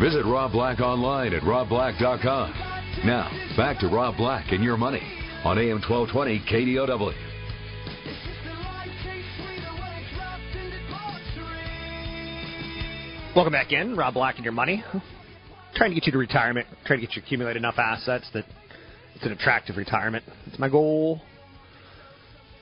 [0.00, 2.52] Visit Rob Black online at robblack.com.
[3.06, 5.00] Now, back to Rob Black and your money
[5.42, 7.14] on AM 1220 KDOW.
[13.34, 14.84] Welcome back in, Rob Black and your money.
[15.74, 18.44] Trying to get you to retirement, trying to get you to accumulate enough assets that
[19.14, 20.24] it's an attractive retirement.
[20.44, 21.22] It's my goal.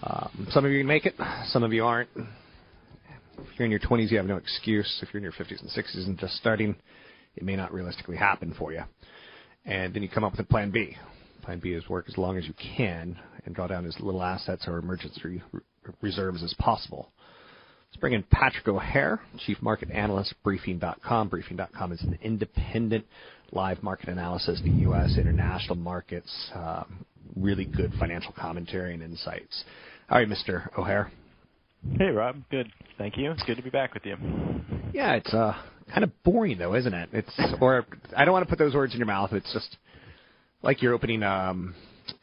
[0.04, 1.14] Um, some of you can make it,
[1.46, 2.10] some of you aren't.
[2.16, 5.00] If you're in your 20s, you have no excuse.
[5.02, 6.76] If you're in your 50s and 60s and just starting,
[7.36, 8.82] it may not realistically happen for you.
[9.64, 10.96] And then you come up with a plan B.
[11.42, 14.64] Plan B is work as long as you can and draw down as little assets
[14.66, 15.42] or emergency
[16.00, 17.10] reserves as possible.
[17.90, 21.28] Let's bring in Patrick O'Hare, Chief Market Analyst, Briefing.com.
[21.28, 23.06] Briefing.com is an independent
[23.52, 25.16] live market analysis of the U.S.
[25.16, 27.04] international markets, um,
[27.36, 29.64] really good financial commentary and insights.
[30.08, 30.76] How are you, Mr.
[30.76, 31.10] O'Hare?
[31.98, 32.36] Hey, Rob.
[32.50, 32.72] Good.
[32.98, 33.30] Thank you.
[33.30, 34.16] It's good to be back with you.
[34.92, 35.54] Yeah, it's uh,
[35.90, 37.08] kind of boring though, isn't it?
[37.12, 39.32] It's or I don't want to put those words in your mouth.
[39.32, 39.76] It's just
[40.62, 41.74] like your opening um,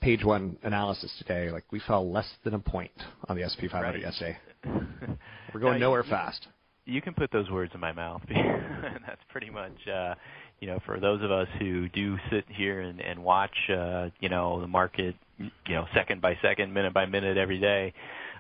[0.02, 1.52] page one analysis today.
[1.52, 2.92] Like we fell less than a point
[3.28, 4.00] on the SP 500 right.
[4.00, 4.38] yesterday.
[5.54, 6.48] We're going no, nowhere you, fast.
[6.86, 8.22] You can put those words in my mouth.
[8.30, 9.88] That's pretty much.
[9.88, 10.16] Uh,
[10.62, 14.30] you know, for those of us who do sit here and, and watch, uh, you
[14.30, 17.94] know, the market, you know, second by second, minute by minute, every day,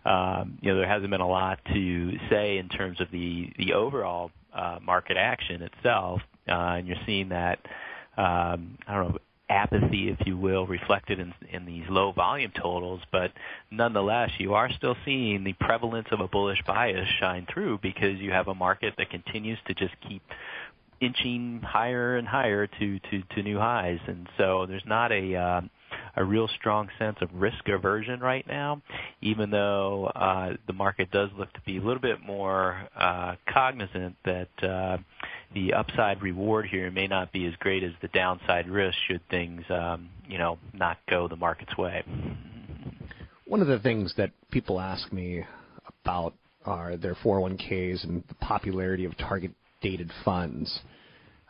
[0.03, 5.17] there hasn't been a lot to say in terms of the the overall uh, market
[5.17, 7.59] action itself, uh, and you're seeing that
[8.17, 9.17] um, I don't know
[9.51, 13.01] apathy, if you will, reflected in, these low volume totals.
[13.11, 13.31] But
[13.69, 18.31] nonetheless, you are still seeing the prevalence of a bullish bias shine through because you
[18.31, 20.23] have a market that continues to just keep
[21.01, 25.61] inching higher and higher to new highs, and so there's not a uh,
[26.15, 28.81] a real strong sense of risk aversion right now,
[29.21, 34.15] even though uh, the market does look to be a little bit more uh, cognizant
[34.25, 34.97] that uh,
[35.53, 39.63] the upside reward here may not be as great as the downside risk should things,
[39.69, 42.03] um, you know, not go the market's way.
[43.45, 45.43] One of the things that people ask me
[46.03, 46.33] about
[46.65, 49.51] are their 401ks and the popularity of target
[49.81, 50.79] dated funds.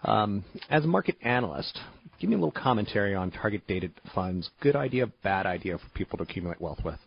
[0.03, 1.79] Um, as a market analyst,
[2.19, 4.50] give me a little commentary on target dated funds.
[4.62, 7.00] Good idea, bad idea for people to accumulate wealth with?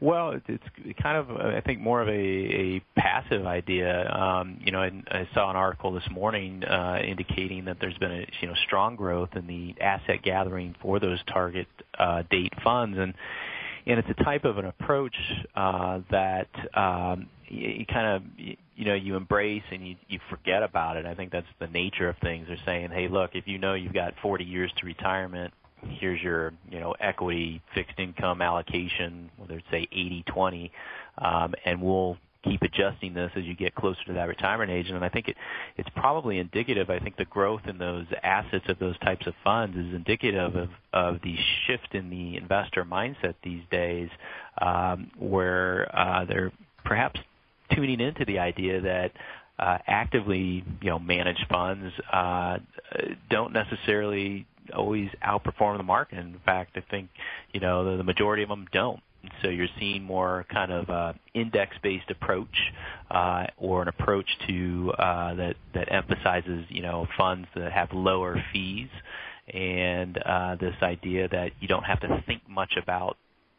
[0.00, 0.64] Well, it's
[1.02, 4.10] kind of I think more of a, passive idea.
[4.10, 8.26] Um, you know, I, saw an article this morning uh, indicating that there's been a
[8.40, 11.66] you know strong growth in the asset gathering for those target
[11.98, 12.98] uh, date funds,
[13.86, 15.16] and it's a type of an approach
[15.54, 20.62] uh, that um, you, you kind of you know you embrace and you you forget
[20.62, 21.06] about it.
[21.06, 22.46] I think that's the nature of things.
[22.48, 26.52] They're saying, hey, look, if you know you've got 40 years to retirement, here's your
[26.70, 30.70] you know equity fixed income allocation, whether it's say 80-20,
[31.18, 32.18] um, and we'll
[32.48, 34.88] keep adjusting this as you get closer to that retirement age.
[34.88, 35.36] And I think it,
[35.76, 36.90] it's probably indicative.
[36.90, 40.68] I think the growth in those assets of those types of funds is indicative of,
[40.92, 41.36] of the
[41.66, 44.08] shift in the investor mindset these days,
[44.60, 46.52] um, where uh, they're
[46.84, 47.20] perhaps
[47.74, 49.12] tuning into the idea that
[49.58, 52.58] uh, actively, you know, managed funds uh,
[53.30, 56.18] don't necessarily always outperform the market.
[56.18, 57.08] In fact, I think,
[57.52, 59.00] you know, the, the majority of them don't.
[59.42, 62.72] So you're seeing more kind of uh, index-based approach,
[63.10, 68.42] uh, or an approach to uh, that that emphasizes you know funds that have lower
[68.52, 68.88] fees,
[69.52, 73.16] and uh, this idea that you don't have to think much about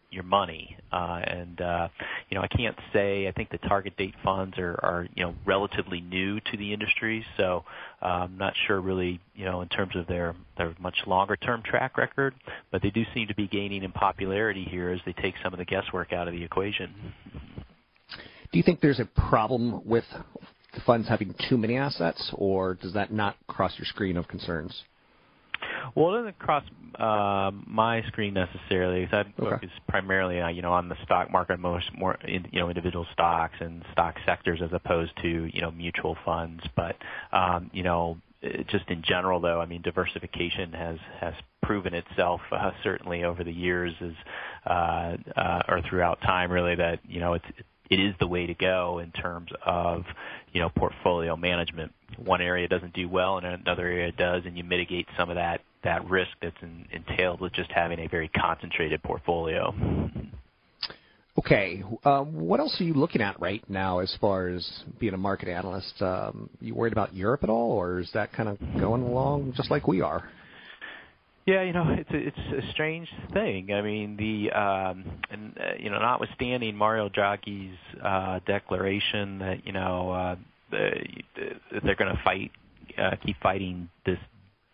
[0.09, 0.77] your money.
[0.92, 1.88] Uh, and uh,
[2.30, 3.27] you know, I can't say.
[3.27, 7.25] I think the target date funds are, are you know relatively new to the industry,
[7.38, 7.63] so
[8.01, 11.62] uh, I'm not sure really you know in terms of their their much longer term
[11.63, 12.33] track record.
[12.71, 15.59] But they do seem to be gaining in popularity here as they take some of
[15.59, 16.94] the guesswork out of the equation.
[18.51, 20.06] Do you think there's a problem with
[20.74, 24.83] the funds having too many assets, or does that not cross your screen of concerns?
[25.95, 26.63] Well, it doesn't cross
[27.00, 29.06] uh, my screen necessarily.
[29.06, 29.51] Because I Okay.
[29.51, 33.06] focus primarily, uh, you know, on the stock market, most more, in, you know, individual
[33.13, 36.63] stocks and stock sectors as opposed to, you know, mutual funds.
[36.75, 36.95] But,
[37.31, 42.42] um, you know, uh, just in general, though, I mean, diversification has has proven itself
[42.51, 44.13] uh, certainly over the years, as
[44.66, 47.45] uh, uh, or throughout time, really, that you know it's
[47.89, 50.06] it is the way to go in terms of
[50.54, 51.94] you know portfolio management.
[52.18, 55.62] One area doesn't do well, and another area does, and you mitigate some of that
[55.88, 59.74] that risk that's in, entailed with just having a very concentrated portfolio.
[61.39, 64.69] Okay, um, what else are you looking at right now as far as
[65.00, 66.01] being a market analyst?
[66.01, 69.72] Um, you worried about Europe at all, or is that kind of going along just
[69.72, 70.30] like we are?
[71.45, 73.72] Yeah, you know, it's a, it's a strange thing.
[73.72, 79.72] I mean, the um, and uh, you know, notwithstanding Mario Draghi's uh, declaration that you
[79.72, 80.36] know uh,
[80.72, 80.89] the,
[81.72, 82.51] that they're going to fight,
[82.98, 84.18] uh, keep fighting this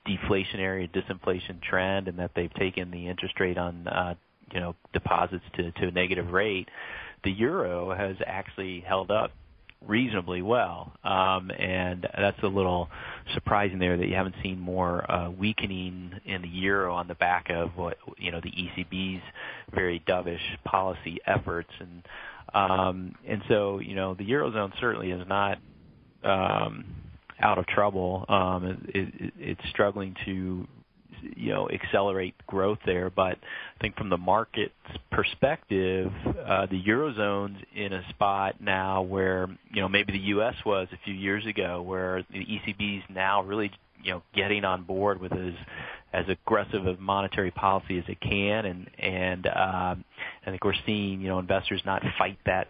[0.08, 4.16] deflationary disinflation trend, and that they've taken the interest rate on uh,
[4.54, 6.70] you know deposits to to a negative rate,
[7.24, 9.32] the euro has actually held up
[9.88, 12.90] reasonably well, um, and that's a little
[13.34, 17.50] surprising there that you haven't seen more uh, weakening in the euro on the back
[17.50, 19.24] of what you know the ECB's
[19.74, 22.04] very dovish policy efforts, and
[22.54, 25.58] um, and so you know the eurozone certainly is not
[26.24, 26.86] um,
[27.44, 28.26] out of trouble.
[28.30, 30.68] Um, it, it, it's struggling to
[31.36, 33.10] you know accelerate growth there.
[33.10, 34.74] But I think from the market's
[35.12, 40.56] perspective, uh, the eurozone's in a spot now where you know maybe the U.S.
[40.66, 43.72] was a few years ago, where the ECB's now really
[44.04, 45.54] you know getting on board with as
[46.14, 50.06] as aggressive a monetary policy as it can, and and um,
[50.46, 52.68] I think we're seeing you know investors not fight that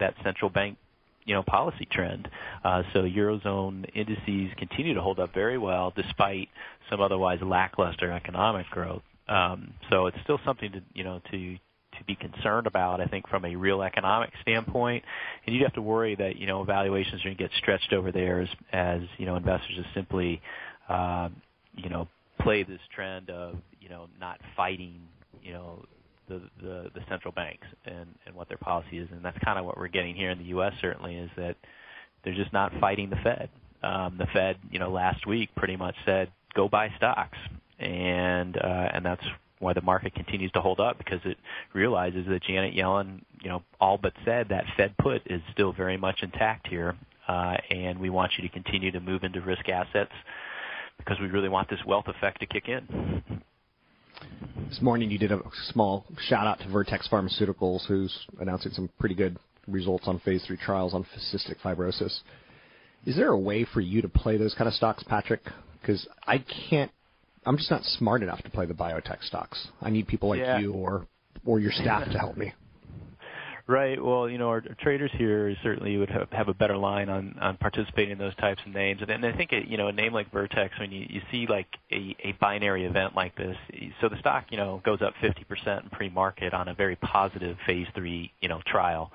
[0.00, 0.76] that central bank
[1.24, 2.28] you know policy trend.
[2.64, 6.48] Uh, so eurozone indices continue to hold up very well despite
[6.90, 9.02] some otherwise lackluster economic growth.
[9.28, 11.56] Um, so it's still something to you know to
[11.98, 13.00] to be concerned about.
[13.00, 15.04] I think from a real economic standpoint,
[15.46, 18.12] and you'd have to worry that you know valuations are going to get stretched over
[18.12, 20.40] there as as you know investors just simply
[20.88, 21.28] uh,
[21.76, 22.08] you know
[22.40, 25.00] play this trend of you know not fighting
[25.42, 25.84] you know
[26.28, 29.08] the, the, the central banks and, and what their policy is.
[29.12, 30.72] And that's kind of what we're getting here in the U.S.
[30.80, 31.56] Certainly is that
[32.24, 33.48] they're just not fighting the Fed.
[33.82, 37.36] Um, the Fed, you know, last week pretty much said go buy stocks,
[37.78, 39.24] and uh, and that's
[39.58, 41.36] why the market continues to hold up because it
[41.74, 45.96] realizes that Janet Yellen, you know, all but said that Fed put is still very
[45.96, 46.96] much intact here,
[47.28, 50.12] uh, and we want you to continue to move into risk assets
[50.98, 53.42] because we really want this wealth effect to kick in.
[54.68, 55.40] This morning you did a
[55.72, 59.36] small shout out to Vertex Pharmaceuticals, who's announcing some pretty good
[59.66, 62.20] results on phase three trials on cystic fibrosis.
[63.06, 65.42] Is there a way for you to play those kind of stocks, Patrick?
[65.80, 66.90] Because I can't.
[67.46, 69.68] I'm just not smart enough to play the biotech stocks.
[69.82, 70.58] I need people like Yeah.
[70.58, 71.06] you or
[71.44, 72.52] or your staff to help me.
[73.66, 74.02] Right.
[74.02, 77.36] Well, you know, our, our traders here certainly would have, have a better line on,
[77.40, 79.00] on participating in those types of names.
[79.00, 81.46] And, and I think, it, you know, a name like Vertex, when you, you see
[81.46, 83.56] like a, a binary event like this,
[84.02, 87.86] so the stock, you know, goes up 50% in pre-market on a very positive phase
[87.94, 89.10] three, you know, trial.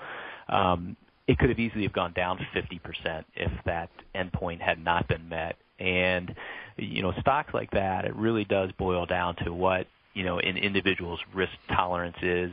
[0.48, 0.98] Um,
[1.28, 5.58] it could have easily have gone down 50% if that endpoint had not been met.
[5.78, 6.34] And,
[6.76, 9.86] you know, stocks like that, it really does boil down to what
[10.20, 12.52] you know, an individual's risk tolerance is,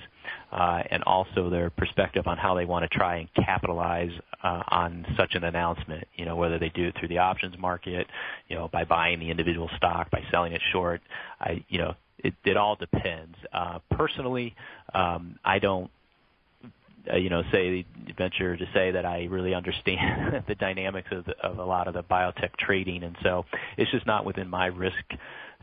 [0.52, 4.12] uh, and also their perspective on how they want to try and capitalize
[4.44, 6.06] uh, on such an announcement.
[6.14, 8.06] You know, whether they do it through the options market,
[8.46, 11.00] you know, by buying the individual stock, by selling it short.
[11.40, 13.34] I, you know, it, it all depends.
[13.52, 14.54] Uh, personally,
[14.94, 15.90] um, I don't
[17.12, 17.84] uh, you know, say
[18.16, 21.94] venture to say that I really understand the dynamics of, the, of a lot of
[21.94, 23.44] the biotech trading, and so
[23.76, 25.02] it's just not within my risk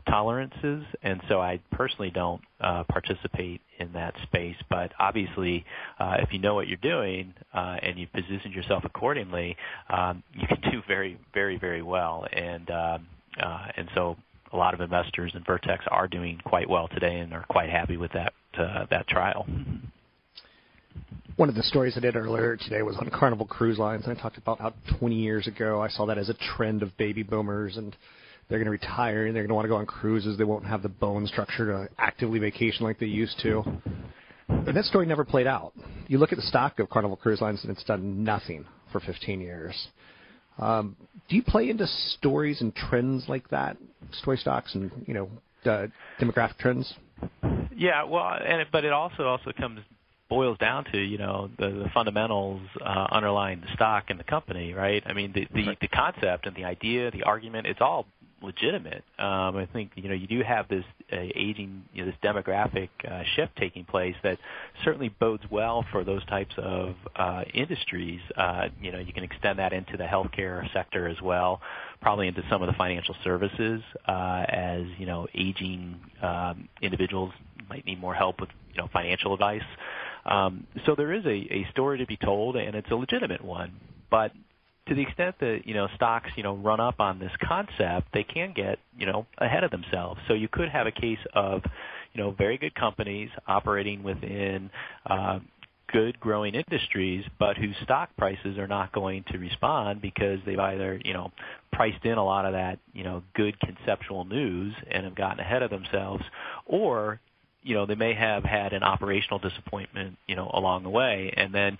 [0.08, 4.56] tolerances, and so I personally don't uh, participate in that space.
[4.70, 5.64] But obviously,
[5.98, 9.56] uh, if you know what you're doing uh, and you've positioned yourself accordingly,
[9.88, 12.26] um, you can do very, very, very well.
[12.32, 13.06] And um,
[13.42, 14.16] uh, and so
[14.52, 17.96] a lot of investors in Vertex are doing quite well today and are quite happy
[17.96, 19.46] with that uh, that trial.
[21.36, 24.20] One of the stories I did earlier today was on Carnival Cruise Lines, and I
[24.20, 27.76] talked about how 20 years ago I saw that as a trend of baby boomers,
[27.76, 27.96] and
[28.48, 30.36] they're going to retire and they're going to want to go on cruises.
[30.36, 33.62] They won't have the bone structure to actively vacation like they used to.
[34.48, 35.72] And that story never played out.
[36.06, 39.40] You look at the stock of Carnival Cruise Lines, and it's done nothing for 15
[39.40, 39.88] years.
[40.58, 40.96] Um,
[41.28, 43.76] do you play into stories and trends like that,
[44.12, 45.28] story stocks and you know
[45.64, 45.86] uh,
[46.20, 46.94] demographic trends?
[47.74, 49.80] Yeah, well, and it, but it also also comes
[50.28, 54.72] boils down to you know the, the fundamentals uh, underlying the stock and the company,
[54.74, 55.02] right?
[55.06, 58.06] I mean, the the, the concept and the idea, the argument, it's all
[58.44, 59.04] legitimate.
[59.18, 62.88] Um, I think you know you do have this uh, aging, you know, this demographic
[63.08, 64.38] uh, shift taking place that
[64.84, 68.20] certainly bodes well for those types of uh, industries.
[68.36, 71.60] Uh, you know, you can extend that into the healthcare sector as well,
[72.00, 77.32] probably into some of the financial services, uh, as you know, aging um, individuals
[77.68, 79.62] might need more help with you know financial advice.
[80.24, 83.72] Um, so there is a, a story to be told, and it's a legitimate one.
[84.10, 84.32] But
[84.88, 88.24] to the extent that you know stocks you know run up on this concept, they
[88.24, 90.20] can get you know ahead of themselves.
[90.28, 91.62] So you could have a case of
[92.12, 94.70] you know very good companies operating within
[95.06, 95.40] uh,
[95.88, 101.00] good growing industries, but whose stock prices are not going to respond because they've either
[101.04, 101.30] you know
[101.72, 105.62] priced in a lot of that you know good conceptual news and have gotten ahead
[105.62, 106.24] of themselves,
[106.66, 107.20] or
[107.62, 111.54] you know they may have had an operational disappointment you know along the way, and
[111.54, 111.78] then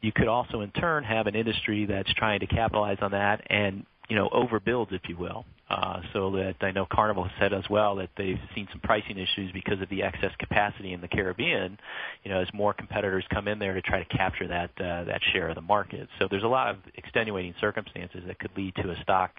[0.00, 3.84] you could also, in turn, have an industry that's trying to capitalize on that and
[4.08, 5.44] you know overbuilds, if you will.
[5.70, 9.16] Uh, so that I know Carnival has said as well that they've seen some pricing
[9.16, 11.78] issues because of the excess capacity in the Caribbean.
[12.24, 15.20] You know, as more competitors come in there to try to capture that uh, that
[15.32, 16.08] share of the market.
[16.18, 19.30] So there's a lot of extenuating circumstances that could lead to a stock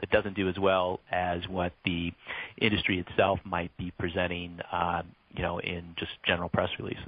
[0.00, 2.12] that doesn't do as well as what the
[2.60, 4.58] industry itself might be presenting.
[4.70, 5.02] Uh,
[5.34, 7.04] you know, in just general press releases.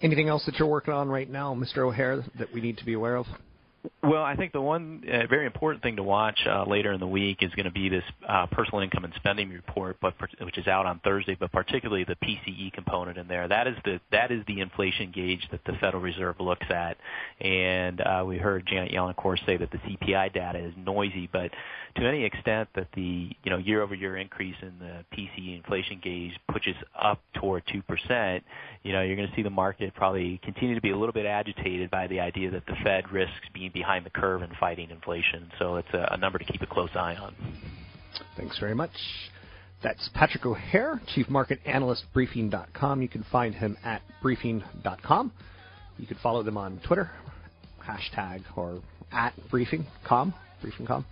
[0.00, 1.78] Anything else that you're working on right now, Mr.
[1.78, 3.26] O'Hare, that we need to be aware of?
[4.02, 7.06] Well, I think the one uh, very important thing to watch uh, later in the
[7.06, 10.66] week is going to be this uh, personal income and spending report, but which is
[10.66, 11.36] out on Thursday.
[11.38, 13.48] But particularly the PCE component in there.
[13.48, 16.96] That is the that is the inflation gauge that the Federal Reserve looks at.
[17.40, 21.28] And uh, we heard Janet Yellen, of course, say that the CPI data is noisy,
[21.32, 21.50] but
[21.96, 26.76] to any extent that the you know year-over-year increase in the PCE inflation gauge pushes
[27.00, 28.44] up toward two percent,
[28.82, 31.26] you know you're going to see the market probably continue to be a little bit
[31.26, 35.50] agitated by the idea that the Fed risks being behind the curve in fighting inflation.
[35.58, 37.34] So it's a, a number to keep a close eye on.
[38.36, 38.90] Thanks very much.
[39.82, 43.00] That's Patrick O'Hare, Chief Market Analyst, Briefing.com.
[43.00, 45.32] You can find him at Briefing.com.
[45.98, 47.10] You can follow them on Twitter,
[47.84, 48.80] hashtag or
[49.12, 50.34] at Briefing.com.
[50.60, 51.06] Briefing.com.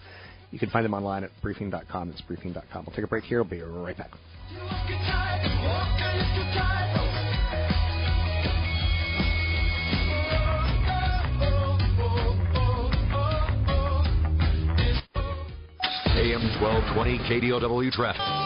[0.50, 2.10] You can find them online at briefing.com.
[2.10, 2.84] It's briefing.com.
[2.86, 3.42] We'll take a break here.
[3.42, 4.10] We'll be right back.
[16.36, 18.45] AM 1220 KDOW traffic.